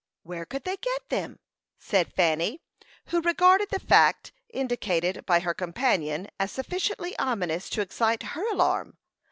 "Where 0.23 0.47
could 0.47 0.63
they 0.63 0.77
get 0.77 1.09
them?" 1.09 1.37
said 1.77 2.11
Fanny, 2.11 2.59
who 3.09 3.21
regarded 3.21 3.69
the 3.69 3.79
fact 3.79 4.31
indicated 4.49 5.27
by 5.27 5.41
her 5.41 5.53
companion 5.53 6.27
as 6.39 6.51
sufficiently 6.51 7.15
ominous 7.19 7.69
to 7.69 7.81
excite 7.81 8.23
her 8.23 8.51
alarm. 8.51 8.97